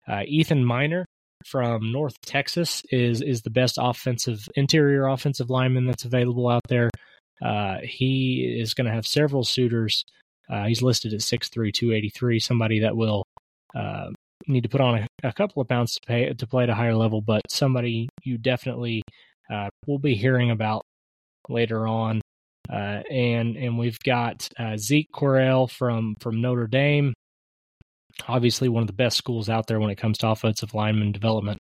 Uh, 0.07 0.23
Ethan 0.25 0.65
Miner 0.65 1.05
from 1.45 1.91
North 1.91 2.19
Texas 2.25 2.83
is 2.91 3.21
is 3.21 3.41
the 3.41 3.49
best 3.49 3.77
offensive 3.79 4.47
interior 4.55 5.07
offensive 5.07 5.49
lineman 5.49 5.85
that's 5.85 6.05
available 6.05 6.49
out 6.49 6.63
there. 6.67 6.89
Uh, 7.41 7.77
he 7.83 8.57
is 8.59 8.73
going 8.73 8.87
to 8.87 8.93
have 8.93 9.05
several 9.05 9.43
suitors. 9.43 10.03
Uh, 10.49 10.65
he's 10.65 10.81
listed 10.81 11.13
at 11.13 11.19
6'3", 11.19 11.73
283, 11.73 12.39
somebody 12.39 12.79
that 12.79 12.95
will 12.95 13.23
uh, 13.75 14.09
need 14.47 14.63
to 14.63 14.69
put 14.69 14.81
on 14.81 14.99
a, 14.99 15.07
a 15.27 15.33
couple 15.33 15.61
of 15.61 15.67
pounds 15.67 15.93
to, 15.95 16.01
pay, 16.05 16.31
to 16.33 16.47
play 16.47 16.63
at 16.63 16.69
a 16.69 16.75
higher 16.75 16.95
level, 16.95 17.21
but 17.21 17.41
somebody 17.49 18.09
you 18.23 18.37
definitely 18.37 19.01
uh, 19.51 19.69
will 19.87 19.99
be 19.99 20.15
hearing 20.15 20.51
about 20.51 20.83
later 21.49 21.87
on. 21.87 22.21
Uh, 22.71 23.01
and 23.11 23.57
and 23.57 23.77
we've 23.77 23.99
got 23.99 24.47
uh, 24.57 24.77
Zeke 24.77 25.09
Correll 25.13 25.69
from 25.69 26.15
from 26.21 26.41
Notre 26.41 26.67
Dame, 26.67 27.13
obviously 28.27 28.69
one 28.69 28.81
of 28.81 28.87
the 28.87 28.93
best 28.93 29.17
schools 29.17 29.49
out 29.49 29.67
there 29.67 29.79
when 29.79 29.89
it 29.89 29.97
comes 29.97 30.17
to 30.19 30.29
offensive 30.29 30.73
lineman 30.73 31.11
development. 31.11 31.59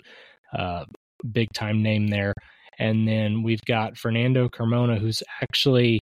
Uh, 0.55 0.85
big 1.31 1.47
time 1.53 1.81
name 1.81 2.07
there. 2.07 2.33
And 2.79 3.07
then 3.07 3.43
we've 3.43 3.61
got 3.67 3.97
Fernando 3.97 4.49
Carmona, 4.49 4.97
who's 4.99 5.21
actually 5.41 5.99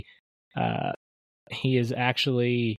uh, 0.56 0.92
he 1.50 1.78
is 1.78 1.92
actually 1.92 2.78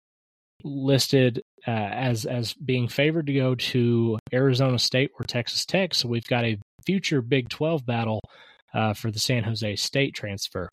listed 0.65 1.41
uh, 1.67 1.71
as 1.71 2.25
as 2.25 2.55
being 2.55 2.89
favored 2.89 3.27
to 3.27 3.35
go 3.35 3.55
to 3.55 4.19
Arizona 4.33 4.79
State 4.79 5.11
or 5.19 5.25
Texas 5.25 5.65
Tech. 5.65 5.95
So 5.95 6.09
we've 6.09 6.27
got 6.27 6.45
a 6.45 6.59
future 6.85 7.23
Big 7.23 7.49
12 7.49 7.85
battle 7.87 8.21
uh, 8.75 8.95
for 8.95 9.11
the 9.11 9.19
San 9.19 9.45
Jose 9.45 9.77
State 9.77 10.15
transfer. 10.15 10.69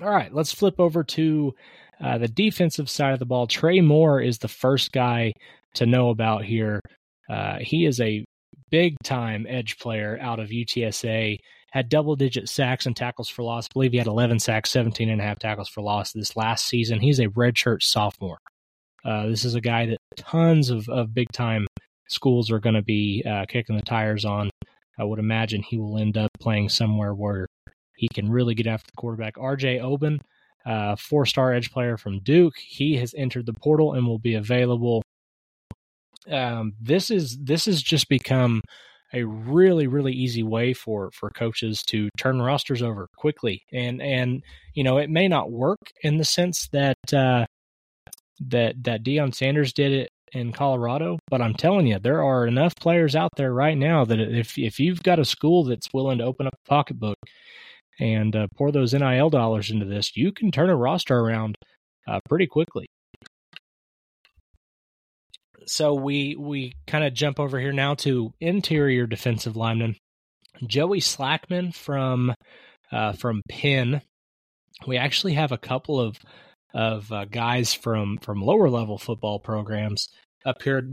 All 0.00 0.10
right, 0.10 0.32
let's 0.32 0.52
flip 0.52 0.78
over 0.78 1.02
to 1.02 1.54
uh, 2.00 2.18
the 2.18 2.28
defensive 2.28 2.88
side 2.88 3.12
of 3.12 3.18
the 3.18 3.26
ball. 3.26 3.46
Trey 3.46 3.80
Moore 3.80 4.20
is 4.20 4.38
the 4.38 4.48
first 4.48 4.92
guy 4.92 5.32
to 5.74 5.86
know 5.86 6.10
about 6.10 6.44
here. 6.44 6.80
Uh, 7.28 7.58
he 7.60 7.84
is 7.84 8.00
a 8.00 8.24
big 8.70 8.96
time 9.02 9.46
edge 9.48 9.78
player 9.78 10.18
out 10.20 10.38
of 10.38 10.50
UTSA. 10.50 11.38
Had 11.70 11.88
double 11.88 12.16
digit 12.16 12.48
sacks 12.48 12.86
and 12.86 12.96
tackles 12.96 13.28
for 13.28 13.42
loss. 13.42 13.66
I 13.66 13.74
believe 13.74 13.92
he 13.92 13.98
had 13.98 14.06
11 14.06 14.38
sacks, 14.38 14.70
17 14.70 15.10
and 15.10 15.20
a 15.20 15.24
half 15.24 15.38
tackles 15.38 15.68
for 15.68 15.82
loss 15.82 16.12
this 16.12 16.36
last 16.36 16.66
season. 16.66 17.00
He's 17.00 17.18
a 17.18 17.26
redshirt 17.28 17.82
sophomore. 17.82 18.38
Uh, 19.04 19.26
this 19.26 19.44
is 19.44 19.54
a 19.54 19.60
guy 19.60 19.86
that 19.86 19.98
tons 20.16 20.70
of, 20.70 20.88
of 20.88 21.14
big 21.14 21.30
time 21.32 21.66
schools 22.08 22.50
are 22.50 22.58
going 22.58 22.74
to 22.74 22.82
be 22.82 23.22
uh, 23.28 23.44
kicking 23.48 23.76
the 23.76 23.82
tires 23.82 24.24
on. 24.24 24.50
I 24.98 25.04
would 25.04 25.18
imagine 25.18 25.62
he 25.62 25.78
will 25.78 25.98
end 25.98 26.16
up 26.16 26.30
playing 26.40 26.70
somewhere 26.70 27.14
where 27.14 27.46
he 27.98 28.08
can 28.08 28.30
really 28.30 28.54
get 28.54 28.68
after 28.68 28.86
the 28.86 28.96
quarterback. 28.96 29.34
RJ 29.34 29.82
Oben, 29.82 30.20
uh, 30.64 30.94
four 30.96 31.26
star 31.26 31.52
edge 31.52 31.72
player 31.72 31.96
from 31.96 32.20
Duke, 32.20 32.56
he 32.56 32.96
has 32.96 33.12
entered 33.16 33.44
the 33.44 33.52
portal 33.52 33.94
and 33.94 34.06
will 34.06 34.20
be 34.20 34.34
available. 34.34 35.02
Um, 36.30 36.74
this 36.80 37.10
is 37.10 37.36
this 37.42 37.66
has 37.66 37.82
just 37.82 38.08
become 38.08 38.62
a 39.14 39.24
really 39.24 39.86
really 39.86 40.12
easy 40.12 40.42
way 40.42 40.74
for 40.74 41.10
for 41.12 41.30
coaches 41.30 41.82
to 41.82 42.10
turn 42.18 42.42
rosters 42.42 42.82
over 42.82 43.08
quickly 43.16 43.62
and 43.72 44.02
and 44.02 44.42
you 44.74 44.84
know 44.84 44.98
it 44.98 45.08
may 45.08 45.26
not 45.26 45.50
work 45.50 45.78
in 46.02 46.18
the 46.18 46.26
sense 46.26 46.68
that 46.72 46.98
uh, 47.14 47.46
that 48.40 48.74
that 48.84 49.02
Deion 49.02 49.34
Sanders 49.34 49.72
did 49.72 49.92
it 49.92 50.10
in 50.32 50.52
Colorado, 50.52 51.18
but 51.28 51.40
I'm 51.40 51.54
telling 51.54 51.86
you, 51.86 51.98
there 51.98 52.22
are 52.22 52.46
enough 52.46 52.74
players 52.76 53.16
out 53.16 53.30
there 53.36 53.52
right 53.52 53.76
now 53.76 54.04
that 54.04 54.20
if 54.20 54.58
if 54.58 54.78
you've 54.78 55.02
got 55.02 55.18
a 55.18 55.24
school 55.24 55.64
that's 55.64 55.92
willing 55.92 56.18
to 56.18 56.24
open 56.24 56.46
up 56.46 56.54
a 56.54 56.68
pocketbook 56.68 57.16
and 57.98 58.34
uh, 58.34 58.46
pour 58.56 58.70
those 58.70 58.94
NIL 58.94 59.30
dollars 59.30 59.70
into 59.70 59.86
this, 59.86 60.16
you 60.16 60.32
can 60.32 60.50
turn 60.50 60.70
a 60.70 60.76
roster 60.76 61.18
around 61.18 61.56
uh, 62.06 62.20
pretty 62.28 62.46
quickly. 62.46 62.86
So 65.66 65.94
we 65.94 66.34
we 66.34 66.72
kind 66.86 67.04
of 67.04 67.12
jump 67.12 67.38
over 67.38 67.60
here 67.60 67.72
now 67.72 67.94
to 67.96 68.32
interior 68.40 69.06
defensive 69.06 69.56
lineman 69.56 69.96
Joey 70.66 71.00
Slackman 71.00 71.74
from 71.74 72.34
uh, 72.90 73.12
from 73.12 73.42
Penn. 73.48 74.02
We 74.86 74.96
actually 74.96 75.34
have 75.34 75.52
a 75.52 75.58
couple 75.58 76.00
of 76.00 76.18
of 76.74 77.10
uh, 77.12 77.24
guys 77.26 77.74
from 77.74 78.18
from 78.18 78.40
lower 78.40 78.68
level 78.68 78.98
football 78.98 79.38
programs 79.40 80.08
up 80.44 80.62
here 80.62 80.88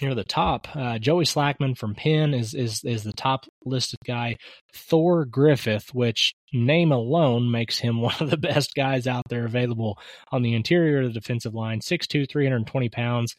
near 0.00 0.14
the 0.14 0.24
top. 0.24 0.68
Uh, 0.74 0.98
Joey 0.98 1.24
Slackman 1.24 1.76
from 1.76 1.94
Penn 1.94 2.34
is 2.34 2.54
is 2.54 2.84
is 2.84 3.02
the 3.02 3.12
top 3.12 3.46
listed 3.64 3.98
guy. 4.06 4.36
Thor 4.74 5.24
Griffith, 5.24 5.94
which 5.94 6.34
name 6.52 6.92
alone 6.92 7.50
makes 7.50 7.78
him 7.78 8.00
one 8.00 8.14
of 8.20 8.30
the 8.30 8.36
best 8.36 8.74
guys 8.74 9.06
out 9.06 9.24
there 9.28 9.44
available 9.44 9.98
on 10.32 10.42
the 10.42 10.54
interior 10.54 11.02
of 11.02 11.08
the 11.12 11.20
defensive 11.20 11.54
line. 11.54 11.80
6'2", 11.80 12.30
320 12.30 12.88
pounds, 12.88 13.36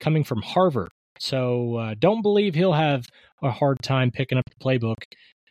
coming 0.00 0.24
from 0.24 0.42
Harvard. 0.42 0.90
So 1.18 1.76
uh, 1.76 1.94
don't 1.98 2.22
believe 2.22 2.54
he'll 2.54 2.72
have 2.72 3.06
a 3.42 3.50
hard 3.50 3.82
time 3.82 4.10
picking 4.10 4.38
up 4.38 4.44
the 4.48 4.64
playbook 4.64 4.96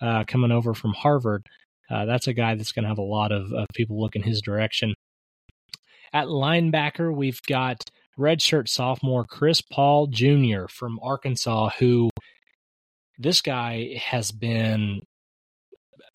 uh, 0.01 0.23
coming 0.25 0.51
over 0.51 0.73
from 0.73 0.93
Harvard. 0.93 1.45
Uh, 1.89 2.05
that's 2.05 2.27
a 2.27 2.33
guy 2.33 2.55
that's 2.55 2.71
going 2.71 2.83
to 2.83 2.89
have 2.89 2.97
a 2.97 3.01
lot 3.01 3.31
of, 3.31 3.51
of 3.53 3.67
people 3.73 3.99
looking 3.99 4.23
his 4.23 4.41
direction. 4.41 4.93
At 6.11 6.27
linebacker, 6.27 7.15
we've 7.15 7.41
got 7.47 7.83
redshirt 8.17 8.67
sophomore 8.67 9.25
Chris 9.25 9.61
Paul 9.61 10.07
Jr. 10.07 10.65
from 10.69 10.99
Arkansas, 11.01 11.71
who 11.79 12.09
this 13.23 13.41
guy 13.41 13.99
has 13.99 14.31
been 14.31 15.01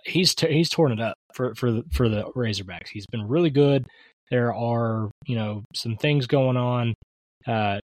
he's 0.05 0.35
t- 0.35 0.53
he's 0.53 0.69
torn 0.71 0.93
it 0.93 1.01
up 1.01 1.17
for 1.35 1.55
for 1.55 1.73
the, 1.73 1.85
for 1.93 2.09
the 2.09 2.25
Razorbacks. 2.37 2.89
He's 2.89 3.07
been 3.07 3.27
really 3.27 3.51
good. 3.51 3.87
There 4.31 4.55
are 4.55 5.11
you 5.27 5.37
know 5.37 5.65
some 5.75 5.97
things 5.97 6.27
going 6.27 6.57
on 6.57 6.95
uh, 7.47 7.81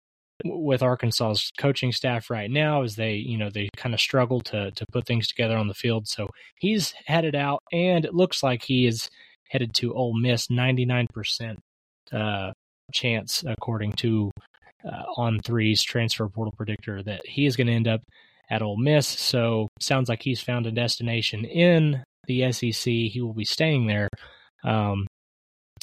with 0.45 0.83
Arkansas's 0.83 1.51
coaching 1.59 1.93
staff 1.93 2.31
right 2.31 2.51
now 2.51 2.83
as 2.83 2.97
they 2.97 3.15
you 3.15 3.39
know 3.39 3.51
they 3.51 3.69
kind 3.77 3.95
of 3.95 4.01
struggle 4.01 4.41
to 4.43 4.71
to 4.73 4.85
put 4.93 5.07
things 5.07 5.29
together 5.29 5.57
on 5.57 5.69
the 5.69 5.75
field. 5.75 6.09
So 6.09 6.29
he's 6.59 6.95
headed 7.07 7.35
out, 7.35 7.61
and 7.73 8.05
it 8.05 8.15
looks 8.15 8.43
like 8.43 8.63
he 8.65 8.87
is 8.87 9.09
headed 9.51 9.75
to 9.75 9.95
Ole 9.95 10.19
Miss. 10.19 10.51
Ninety 10.51 10.85
nine 10.85 11.07
percent 11.13 11.59
uh, 12.13 12.53
chance, 12.93 13.45
according 13.47 13.93
to 13.93 14.31
uh, 14.85 15.05
on 15.17 15.39
three's 15.41 15.83
transfer 15.83 16.29
portal 16.29 16.55
predictor, 16.57 17.03
that 17.03 17.27
he 17.27 17.47
is 17.47 17.57
going 17.57 17.69
to 17.69 17.73
end 17.73 17.89
up 17.89 18.01
at 18.53 18.61
Ole 18.61 18.77
Miss. 18.77 19.09
So 19.09 19.69
sounds 19.81 20.11
like 20.11 20.23
he's 20.23 20.43
found 20.43 20.67
a 20.67 20.71
destination 20.71 21.47
in 21.47 22.05
the 22.27 22.53
SEC. 22.53 22.85
He 22.85 23.21
will 23.23 23.33
be 23.33 23.47
staying 23.47 23.87
there. 23.87 24.09
Um, 24.63 25.07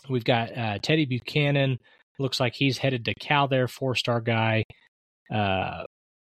we've 0.08 0.24
got 0.24 0.56
uh, 0.56 0.78
Teddy 0.78 1.06
Buchanan. 1.06 1.80
Looks 2.20 2.40
like 2.40 2.54
he's 2.54 2.78
headed 2.78 3.06
to 3.06 3.14
Cal 3.20 3.48
there, 3.48 3.68
four 3.68 3.96
star 3.96 4.22
guy, 4.22 4.66
uh, 5.34 5.84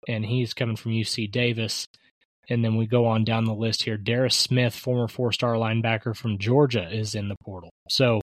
and 0.07 0.25
he's 0.25 0.53
coming 0.53 0.75
from 0.75 0.91
UC 0.91 1.31
Davis. 1.31 1.85
And 2.49 2.63
then 2.63 2.75
we 2.75 2.87
go 2.87 3.05
on 3.05 3.23
down 3.23 3.45
the 3.45 3.53
list 3.53 3.83
here. 3.83 3.97
Darris 3.97 4.33
Smith, 4.33 4.75
former 4.75 5.07
four 5.07 5.31
star 5.31 5.53
linebacker 5.53 6.13
from 6.13 6.39
Georgia, 6.39 6.89
is 6.91 7.15
in 7.15 7.29
the 7.29 7.37
portal. 7.45 7.69
So 7.89 8.19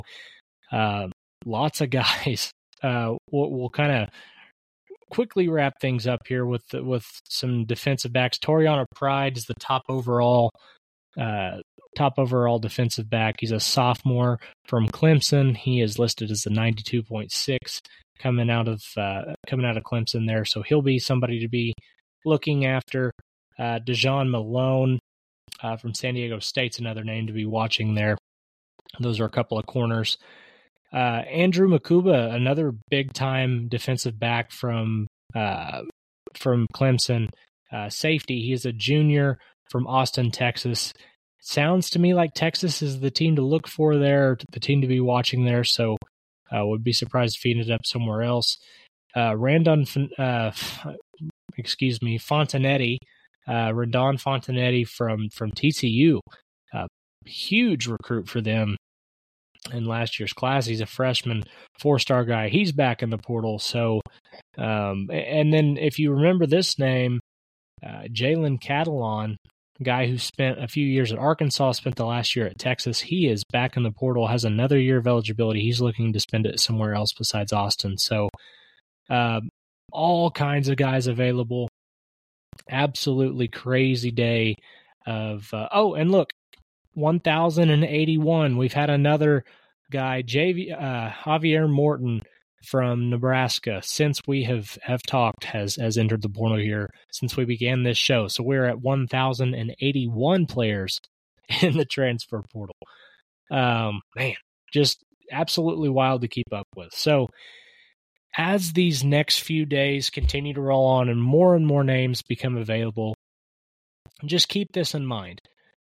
uh, 0.73 1.07
lots 1.45 1.81
of 1.81 1.91
guys. 1.91 2.51
Uh, 2.83 3.15
we'll, 3.31 3.51
we'll 3.51 3.71
kind 3.71 3.93
of 3.93 4.09
quickly 5.11 5.49
wrap 5.49 5.81
things 5.81 6.07
up 6.07 6.21
here 6.27 6.47
with 6.47 6.65
with 6.75 7.05
some 7.29 7.65
defensive 7.65 8.13
backs. 8.13 8.39
Toriano 8.39 8.87
Pride 8.95 9.37
is 9.37 9.45
the 9.45 9.55
top 9.55 9.83
overall 9.89 10.51
uh, 11.19 11.59
top 11.97 12.15
overall 12.19 12.59
defensive 12.59 13.11
back. 13.11 13.37
He's 13.39 13.53
a 13.53 13.61
sophomore 13.61 14.39
from 14.67 14.89
Clemson. 14.89 15.57
He 15.57 15.81
is 15.81 15.99
listed 15.99 16.31
as 16.31 16.43
the 16.43 16.51
92.6 16.51 17.81
coming 18.19 18.51
out 18.51 18.69
of 18.69 18.83
uh, 18.97 19.35
coming 19.47 19.67
out 19.67 19.77
of 19.77 19.83
Clemson 19.85 20.27
there, 20.27 20.45
so 20.45 20.63
he'll 20.63 20.83
be 20.83 20.99
somebody 20.99 21.41
to 21.41 21.49
be 21.49 21.75
looking 22.25 22.67
after. 22.67 23.13
Uh, 23.59 23.81
Dejon 23.81 24.31
Malone 24.31 25.01
uh, 25.63 25.77
from 25.77 25.95
San 25.95 26.15
Diego 26.15 26.39
State's 26.39 26.79
another 26.79 27.03
name 27.03 27.27
to 27.27 27.33
be 27.33 27.45
watching 27.45 27.95
there. 27.95 28.17
Those 29.01 29.21
are 29.21 29.25
a 29.25 29.31
couple 29.31 29.59
of 29.59 29.67
corners. 29.67 30.17
Uh, 30.93 31.23
Andrew 31.31 31.69
Mukuba, 31.69 32.35
another 32.35 32.73
big 32.91 33.13
time 33.13 33.69
defensive 33.69 34.19
back 34.19 34.51
from 34.51 35.07
uh, 35.35 35.83
from 36.35 36.67
Clemson, 36.75 37.29
uh, 37.73 37.89
safety. 37.91 38.41
He 38.41 38.53
is 38.53 38.65
a 38.65 38.73
junior 38.73 39.39
from 39.71 39.87
Austin, 39.87 40.31
Texas. 40.31 40.93
Sounds 41.41 41.91
to 41.91 41.99
me 41.99 42.15
like 42.15 42.33
Texas 42.35 42.83
is 42.83 43.01
the 43.01 43.11
team 43.11 43.37
to 43.37 43.43
look 43.43 43.69
for 43.69 43.97
there, 43.97 44.39
the 44.53 44.61
team 44.61 44.81
to 44.81 44.87
be 44.87 45.01
watching 45.01 45.45
there. 45.45 45.65
So, 45.65 45.97
uh, 46.51 46.67
would 46.67 46.85
be 46.85 46.93
surprised 46.93 47.37
if 47.37 47.43
he 47.43 47.51
ended 47.51 47.71
up 47.71 47.85
somewhere 47.85 48.23
else. 48.23 48.57
Uh, 49.15 49.37
Randon, 49.37 49.87
uh, 50.19 50.53
excuse 51.59 52.01
me, 52.01 52.19
Fontanetti, 52.19 52.97
uh, 53.47 53.73
Rondon 53.75 54.17
Fontanetti 54.17 54.87
from 54.89 55.29
from 55.29 55.51
TCU, 55.51 56.21
huge 57.27 57.87
recruit 57.87 58.29
for 58.29 58.41
them 58.41 58.77
in 59.73 59.85
last 59.85 60.19
year's 60.19 60.33
class. 60.33 60.67
He's 60.67 60.81
a 60.81 60.87
freshman, 60.87 61.45
four 61.79 61.99
star 61.99 62.25
guy. 62.25 62.49
He's 62.49 62.73
back 62.73 63.03
in 63.03 63.11
the 63.11 63.19
portal. 63.19 63.59
So, 63.59 64.01
um, 64.57 65.09
and 65.11 65.53
then 65.53 65.77
if 65.77 65.99
you 65.99 66.13
remember 66.13 66.47
this 66.47 66.79
name, 66.79 67.21
uh, 67.85 68.05
Jalen 68.13 68.61
Catalon, 68.61 69.37
guy 69.83 70.07
who 70.07 70.19
spent 70.19 70.63
a 70.63 70.69
few 70.69 70.85
years 70.85 71.13
at 71.13 71.19
Arkansas, 71.19 71.73
spent 71.73 71.97
the 71.97 72.07
last 72.07 72.35
year 72.35 72.47
at 72.47 72.59
Texas. 72.59 73.01
He 73.01 73.29
is 73.29 73.45
back 73.53 73.77
in 73.77 73.83
the 73.83 73.93
portal, 73.93 74.27
has 74.27 74.45
another 74.45 74.79
year 74.79 74.99
of 74.99 75.07
eligibility. 75.07 75.61
He's 75.61 75.81
looking 75.81 76.13
to 76.13 76.21
spend 76.21 76.47
it 76.47 76.61
somewhere 76.61 76.95
else 76.95 77.13
besides 77.13 77.53
Austin. 77.53 77.99
So, 77.99 78.29
uh, 79.09 79.41
all 79.93 80.31
kinds 80.31 80.69
of 80.69 80.77
guys 80.77 81.07
available. 81.07 81.69
Absolutely 82.71 83.49
crazy 83.49 84.11
day 84.11 84.57
of. 85.07 85.49
Uh, 85.53 85.69
oh, 85.73 85.95
and 85.95 86.11
look, 86.11 86.31
1081. 86.99 88.57
We've 88.57 88.73
had 88.73 88.91
another 88.91 89.45
guy, 89.91 90.23
JV, 90.23 90.73
uh, 90.73 91.11
Javier 91.11 91.69
Morton 91.69 92.23
from 92.65 93.11
Nebraska, 93.11 93.81
since 93.85 94.21
we 94.27 94.45
have, 94.45 94.77
have 94.83 95.03
talked, 95.03 95.45
has, 95.45 95.77
has 95.77 95.97
entered 95.97 96.23
the 96.23 96.29
portal 96.29 96.59
here 96.59 96.91
since 97.13 97.37
we 97.37 97.45
began 97.45 97.83
this 97.83 97.99
show. 97.99 98.29
So 98.29 98.43
we're 98.43 98.67
at 98.67 98.81
1,081 98.81 100.47
players 100.47 101.01
in 101.63 101.77
the 101.77 101.85
transfer 101.85 102.43
portal. 102.53 102.77
Um, 103.51 104.01
man, 104.17 104.35
just 104.73 105.05
absolutely 105.31 105.89
wild 105.89 106.23
to 106.23 106.29
keep 106.29 106.53
up 106.53 106.67
with. 106.77 106.93
So, 106.93 107.29
as 108.37 108.73
these 108.73 109.03
next 109.03 109.41
few 109.41 109.65
days 109.65 110.11
continue 110.11 110.53
to 110.55 110.61
roll 110.61 110.87
on 110.87 111.09
and 111.09 111.21
more 111.21 111.57
and 111.57 111.67
more 111.67 111.83
names 111.83 112.23
become 112.23 112.57
available, 112.57 113.17
just 114.27 114.49
keep 114.49 114.71
this 114.73 114.95
in 114.95 115.07
mind 115.07 115.41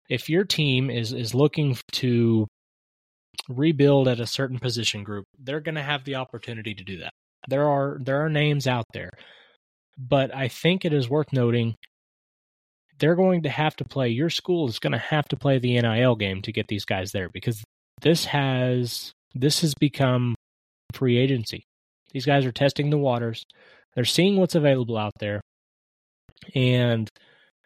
if 0.09 0.29
your 0.29 0.43
team 0.43 0.89
is 0.89 1.13
is 1.13 1.33
looking 1.33 1.77
to 1.93 2.47
rebuild 3.49 4.07
at 4.07 4.19
a 4.19 4.27
certain 4.27 4.59
position 4.59 5.03
group, 5.03 5.25
they're 5.39 5.59
going 5.59 5.75
to 5.75 5.83
have 5.83 6.03
the 6.03 6.15
opportunity 6.15 6.73
to 6.73 6.83
do 6.83 6.97
that. 6.99 7.11
There 7.47 7.67
are 7.67 7.97
there 8.01 8.23
are 8.23 8.29
names 8.29 8.67
out 8.67 8.85
there, 8.93 9.11
but 9.97 10.33
I 10.35 10.47
think 10.47 10.85
it 10.85 10.93
is 10.93 11.09
worth 11.09 11.31
noting 11.31 11.75
they're 12.99 13.15
going 13.15 13.43
to 13.43 13.49
have 13.49 13.75
to 13.77 13.85
play. 13.85 14.09
Your 14.09 14.29
school 14.29 14.67
is 14.67 14.79
going 14.79 14.93
to 14.93 14.97
have 14.97 15.27
to 15.29 15.37
play 15.37 15.59
the 15.59 15.79
NIL 15.79 16.15
game 16.15 16.41
to 16.41 16.51
get 16.51 16.67
these 16.67 16.85
guys 16.85 17.11
there 17.11 17.29
because 17.29 17.63
this 18.01 18.25
has 18.25 19.11
this 19.35 19.61
has 19.61 19.73
become 19.75 20.35
free 20.93 21.17
agency. 21.17 21.63
These 22.11 22.25
guys 22.25 22.45
are 22.45 22.51
testing 22.51 22.89
the 22.89 22.97
waters. 22.97 23.45
They're 23.95 24.05
seeing 24.05 24.37
what's 24.37 24.55
available 24.55 24.97
out 24.97 25.13
there. 25.19 25.41
And 26.55 27.09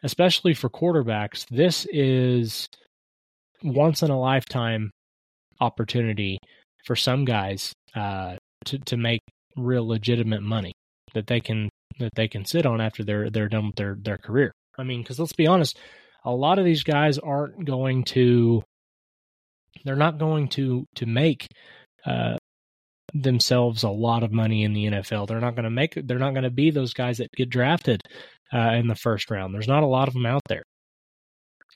especially 0.03 0.53
for 0.53 0.69
quarterbacks, 0.69 1.45
this 1.49 1.85
is 1.91 2.67
once 3.63 4.01
in 4.01 4.09
a 4.09 4.19
lifetime 4.19 4.91
opportunity 5.59 6.37
for 6.85 6.95
some 6.95 7.25
guys 7.25 7.73
uh, 7.95 8.35
to 8.65 8.79
to 8.79 8.97
make 8.97 9.21
real 9.55 9.87
legitimate 9.87 10.41
money 10.41 10.73
that 11.13 11.27
they 11.27 11.39
can 11.39 11.69
that 11.99 12.11
they 12.15 12.27
can 12.27 12.45
sit 12.45 12.65
on 12.65 12.81
after 12.81 13.03
they're 13.03 13.29
they're 13.29 13.49
done 13.49 13.67
with 13.67 13.75
their 13.75 13.95
their 14.01 14.17
career. 14.17 14.51
I 14.77 14.83
mean, 14.83 15.01
because 15.01 15.19
let's 15.19 15.33
be 15.33 15.47
honest, 15.47 15.77
a 16.25 16.31
lot 16.31 16.59
of 16.59 16.65
these 16.65 16.83
guys 16.83 17.17
aren't 17.19 17.65
going 17.65 18.03
to 18.05 18.63
they're 19.83 19.95
not 19.95 20.17
going 20.17 20.47
to 20.49 20.85
to 20.95 21.05
make 21.05 21.47
uh, 22.05 22.37
themselves 23.13 23.83
a 23.83 23.89
lot 23.89 24.23
of 24.23 24.31
money 24.31 24.63
in 24.63 24.73
the 24.73 24.85
NFL. 24.85 25.27
They're 25.27 25.39
not 25.39 25.55
going 25.55 25.65
to 25.65 25.69
make 25.69 25.93
they're 25.95 26.19
not 26.19 26.33
going 26.33 26.43
to 26.43 26.49
be 26.49 26.71
those 26.71 26.93
guys 26.93 27.17
that 27.17 27.31
get 27.35 27.49
drafted 27.49 28.01
uh, 28.53 28.73
in 28.73 28.87
the 28.87 28.95
first 28.95 29.29
round. 29.31 29.53
There's 29.53 29.67
not 29.67 29.83
a 29.83 29.87
lot 29.87 30.07
of 30.07 30.13
them 30.13 30.25
out 30.25 30.43
there. 30.47 30.63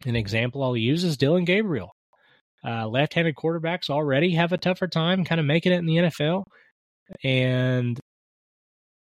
An 0.06 0.16
example 0.16 0.64
I'll 0.64 0.78
use 0.78 1.04
is 1.04 1.18
Dillon 1.18 1.46
Gabriel. 1.46 1.92
Uh, 2.66 2.88
left-handed 2.88 3.36
quarterbacks 3.36 3.90
already 3.90 4.32
have 4.32 4.52
a 4.52 4.58
tougher 4.58 4.88
time 4.88 5.24
kind 5.24 5.40
of 5.40 5.46
making 5.46 5.72
it 5.72 5.78
in 5.78 5.86
the 5.86 5.98
NFL, 5.98 6.44
and 7.24 8.00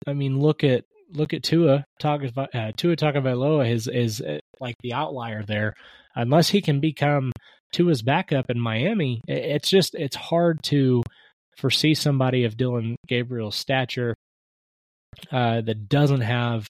I 0.06 0.12
mean, 0.12 0.40
look 0.40 0.64
at 0.64 0.84
look 1.12 1.32
at 1.32 1.42
Tua 1.42 1.84
Taga, 2.02 2.48
uh, 2.52 2.72
Tua 2.76 2.96
Tagovailoa 2.96 3.70
is 3.70 3.88
is 3.88 4.20
uh, 4.20 4.38
like 4.60 4.74
the 4.82 4.92
outlier 4.92 5.42
there. 5.42 5.74
Unless 6.16 6.48
he 6.48 6.60
can 6.60 6.80
become 6.80 7.32
Tua's 7.72 8.02
backup 8.02 8.50
in 8.50 8.58
Miami, 8.60 9.20
it's 9.26 9.70
just 9.70 9.94
it's 9.94 10.16
hard 10.16 10.62
to 10.64 11.02
foresee 11.58 11.94
somebody 11.94 12.44
of 12.44 12.56
Dillon 12.56 12.96
Gabriel's 13.06 13.56
stature 13.56 14.14
uh, 15.30 15.60
that 15.60 15.88
doesn't 15.88 16.22
have 16.22 16.68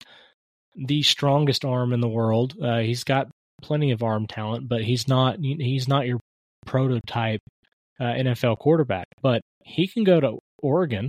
the 0.76 1.02
strongest 1.02 1.64
arm 1.64 1.92
in 1.92 2.00
the 2.00 2.08
world. 2.08 2.54
Uh, 2.62 2.78
he's 2.78 3.04
got 3.04 3.28
plenty 3.62 3.90
of 3.90 4.02
arm 4.02 4.26
talent, 4.26 4.68
but 4.68 4.82
he's 4.82 5.08
not 5.08 5.38
he's 5.40 5.88
not 5.88 6.06
your 6.06 6.20
prototype 6.66 7.40
uh, 8.00 8.04
NFL 8.04 8.58
quarterback. 8.58 9.06
But 9.22 9.42
he 9.62 9.86
can 9.86 10.04
go 10.04 10.20
to 10.20 10.38
Oregon 10.62 11.08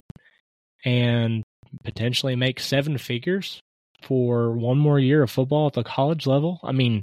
and 0.83 1.43
potentially 1.83 2.35
make 2.35 2.59
seven 2.59 2.97
figures 2.97 3.59
for 4.03 4.51
one 4.51 4.77
more 4.77 4.99
year 4.99 5.23
of 5.23 5.31
football 5.31 5.67
at 5.67 5.73
the 5.73 5.83
college 5.83 6.27
level. 6.27 6.59
I 6.63 6.71
mean, 6.71 7.01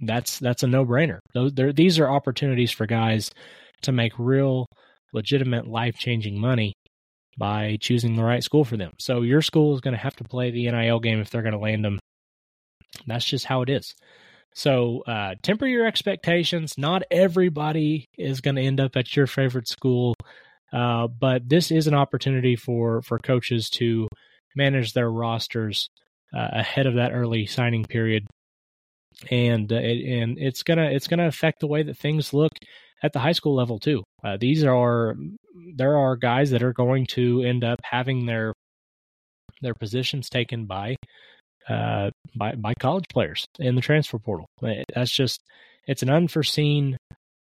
that's 0.00 0.38
that's 0.38 0.62
a 0.62 0.66
no 0.66 0.84
brainer. 0.84 1.18
These 1.34 1.98
are 1.98 2.08
opportunities 2.08 2.72
for 2.72 2.86
guys 2.86 3.30
to 3.82 3.92
make 3.92 4.12
real, 4.18 4.66
legitimate, 5.12 5.66
life 5.66 5.96
changing 5.96 6.40
money 6.40 6.74
by 7.38 7.78
choosing 7.80 8.16
the 8.16 8.24
right 8.24 8.42
school 8.42 8.64
for 8.64 8.76
them. 8.76 8.92
So 8.98 9.22
your 9.22 9.40
school 9.40 9.74
is 9.74 9.80
going 9.80 9.94
to 9.94 10.02
have 10.02 10.16
to 10.16 10.24
play 10.24 10.50
the 10.50 10.70
NIL 10.70 11.00
game 11.00 11.20
if 11.20 11.30
they're 11.30 11.42
going 11.42 11.52
to 11.52 11.58
land 11.58 11.84
them. 11.84 11.98
That's 13.06 13.24
just 13.24 13.44
how 13.44 13.62
it 13.62 13.70
is. 13.70 13.94
So 14.54 15.02
uh, 15.06 15.36
temper 15.42 15.66
your 15.66 15.86
expectations. 15.86 16.76
Not 16.76 17.04
everybody 17.10 18.06
is 18.18 18.40
going 18.40 18.56
to 18.56 18.62
end 18.62 18.80
up 18.80 18.96
at 18.96 19.14
your 19.14 19.26
favorite 19.26 19.68
school, 19.68 20.16
uh, 20.72 21.06
but 21.06 21.48
this 21.48 21.70
is 21.70 21.86
an 21.86 21.94
opportunity 21.94 22.56
for 22.56 23.02
for 23.02 23.18
coaches 23.18 23.70
to 23.70 24.08
manage 24.56 24.92
their 24.92 25.10
rosters 25.10 25.88
uh, 26.34 26.48
ahead 26.52 26.86
of 26.86 26.94
that 26.94 27.12
early 27.12 27.46
signing 27.46 27.84
period, 27.84 28.26
and 29.30 29.72
uh, 29.72 29.76
it, 29.76 30.04
and 30.04 30.38
it's 30.38 30.62
gonna 30.62 30.90
it's 30.90 31.08
gonna 31.08 31.26
affect 31.26 31.60
the 31.60 31.66
way 31.66 31.82
that 31.82 31.96
things 31.96 32.32
look 32.32 32.52
at 33.02 33.12
the 33.12 33.18
high 33.18 33.32
school 33.32 33.54
level 33.54 33.78
too. 33.78 34.02
Uh, 34.24 34.36
these 34.40 34.64
are 34.64 35.16
there 35.76 35.96
are 35.96 36.16
guys 36.16 36.50
that 36.50 36.62
are 36.62 36.72
going 36.72 37.06
to 37.06 37.42
end 37.42 37.64
up 37.64 37.80
having 37.82 38.26
their 38.26 38.52
their 39.60 39.74
positions 39.74 40.28
taken 40.28 40.66
by 40.66 40.96
uh, 41.68 42.10
by 42.36 42.54
by 42.54 42.74
college 42.74 43.06
players 43.12 43.44
in 43.58 43.74
the 43.74 43.80
transfer 43.80 44.18
portal. 44.18 44.46
That's 44.94 45.10
just 45.10 45.42
it's 45.86 46.02
an 46.02 46.10
unforeseen 46.10 46.96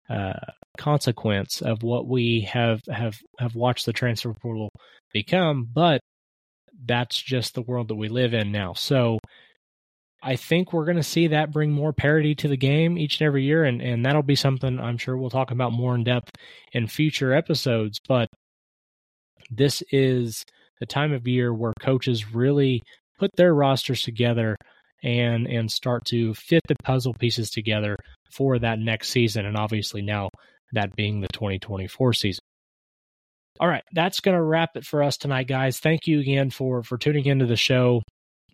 uh, 0.09 0.33
consequence 0.77 1.61
of 1.61 1.83
what 1.83 2.07
we 2.07 2.41
have 2.51 2.81
have 2.89 3.17
have 3.39 3.55
watched 3.55 3.85
the 3.85 3.93
transfer 3.93 4.33
portal 4.33 4.69
become, 5.11 5.67
but 5.71 6.01
that's 6.85 7.21
just 7.21 7.53
the 7.53 7.61
world 7.61 7.87
that 7.87 7.95
we 7.95 8.09
live 8.09 8.33
in 8.33 8.51
now. 8.51 8.73
So 8.73 9.19
I 10.23 10.37
think 10.37 10.71
we're 10.71 10.85
going 10.85 10.97
to 10.97 11.03
see 11.03 11.27
that 11.27 11.51
bring 11.51 11.71
more 11.71 11.91
parity 11.91 12.33
to 12.35 12.47
the 12.47 12.55
game 12.55 12.97
each 12.97 13.19
and 13.19 13.27
every 13.27 13.43
year, 13.43 13.65
and, 13.65 13.81
and 13.81 14.05
that'll 14.05 14.23
be 14.23 14.35
something 14.35 14.79
I'm 14.79 14.97
sure 14.97 15.17
we'll 15.17 15.29
talk 15.29 15.51
about 15.51 15.73
more 15.73 15.95
in 15.95 16.05
depth 16.05 16.31
in 16.71 16.87
future 16.87 17.33
episodes. 17.33 17.99
But 18.07 18.29
this 19.51 19.83
is 19.91 20.45
the 20.79 20.85
time 20.85 21.11
of 21.11 21.27
year 21.27 21.53
where 21.53 21.73
coaches 21.81 22.33
really 22.33 22.81
put 23.19 23.31
their 23.35 23.53
rosters 23.53 24.01
together 24.01 24.55
and 25.03 25.45
and 25.47 25.69
start 25.69 26.05
to 26.05 26.33
fit 26.35 26.61
the 26.69 26.75
puzzle 26.83 27.13
pieces 27.13 27.49
together 27.49 27.97
for 28.31 28.57
that 28.59 28.79
next 28.79 29.09
season, 29.09 29.45
and 29.45 29.57
obviously 29.57 30.01
now 30.01 30.29
that 30.71 30.95
being 30.95 31.19
the 31.19 31.27
2024 31.33 32.13
season. 32.13 32.41
All 33.59 33.67
right, 33.67 33.83
that's 33.91 34.21
going 34.21 34.35
to 34.35 34.41
wrap 34.41 34.71
it 34.75 34.85
for 34.85 35.03
us 35.03 35.17
tonight, 35.17 35.47
guys. 35.47 35.79
Thank 35.79 36.07
you 36.07 36.21
again 36.21 36.49
for 36.49 36.81
for 36.81 36.97
tuning 36.97 37.25
into 37.25 37.45
the 37.45 37.57
show. 37.57 38.01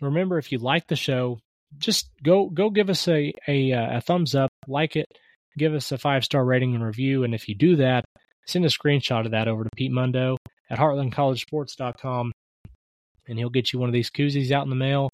Remember, 0.01 0.39
if 0.39 0.51
you 0.51 0.57
like 0.57 0.87
the 0.87 0.95
show, 0.95 1.37
just 1.77 2.09
go 2.23 2.49
go 2.49 2.69
give 2.69 2.89
us 2.89 3.07
a, 3.07 3.33
a 3.47 3.73
uh, 3.73 3.97
a 3.97 4.01
thumbs 4.01 4.35
up, 4.35 4.51
like 4.67 4.95
it, 4.95 5.07
give 5.57 5.73
us 5.73 5.91
a 5.91 5.97
five 5.97 6.23
star 6.23 6.43
rating 6.43 6.75
and 6.75 6.83
review, 6.83 7.23
and 7.23 7.33
if 7.33 7.47
you 7.47 7.55
do 7.55 7.75
that, 7.77 8.05
send 8.45 8.65
a 8.65 8.69
screenshot 8.69 9.25
of 9.25 9.31
that 9.31 9.47
over 9.47 9.63
to 9.63 9.69
Pete 9.75 9.91
Mundo 9.91 10.37
at 10.69 10.79
HeartlandCollegeSports.com, 10.79 12.31
and 13.27 13.37
he'll 13.37 13.49
get 13.49 13.71
you 13.71 13.79
one 13.79 13.89
of 13.89 13.93
these 13.93 14.09
koozies 14.09 14.51
out 14.51 14.63
in 14.63 14.69
the 14.69 14.75
mail, 14.75 15.09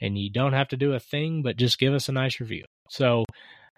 and 0.00 0.18
you 0.18 0.30
don't 0.30 0.52
have 0.52 0.68
to 0.68 0.76
do 0.76 0.94
a 0.94 1.00
thing, 1.00 1.42
but 1.42 1.56
just 1.56 1.78
give 1.78 1.94
us 1.94 2.08
a 2.08 2.12
nice 2.12 2.40
review. 2.40 2.64
So. 2.90 3.24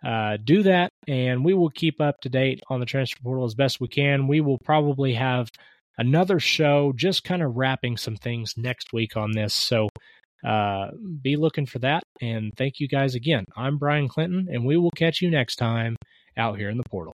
Uh, 0.03 0.39
do 0.43 0.63
that, 0.63 0.89
and 1.07 1.45
we 1.45 1.53
will 1.53 1.69
keep 1.69 2.01
up 2.01 2.19
to 2.23 2.31
date 2.31 2.59
on 2.71 2.81
the 2.81 2.87
transfer 2.87 3.23
portal 3.23 3.45
as 3.45 3.55
best 3.55 3.83
we 3.83 3.87
can. 3.87 4.29
We 4.29 4.41
will 4.41 4.57
probably 4.57 5.13
have 5.13 5.51
another 5.99 6.41
show 6.41 6.95
just 6.97 7.23
kind 7.23 7.43
of 7.43 7.55
wrapping 7.55 7.99
some 7.99 8.17
things 8.17 8.55
next 8.57 8.95
week 8.95 9.19
on 9.19 9.33
this. 9.33 9.53
So 9.53 9.91
uh, 10.45 10.89
be 11.23 11.37
looking 11.37 11.67
for 11.67 11.79
that. 11.81 12.03
And 12.21 12.53
thank 12.57 12.81
you 12.81 12.89
guys 12.89 13.15
again. 13.15 13.45
I'm 13.57 13.79
Bryan 13.79 14.09
Clinton, 14.09 14.49
and 14.51 14.65
we 14.65 14.77
will 14.77 14.91
catch 14.93 15.21
you 15.21 15.31
next 15.31 15.57
time 15.57 15.97
out 16.37 16.59
here 16.59 16.71
in 16.71 16.77
the 16.77 16.89
portal. 16.89 17.15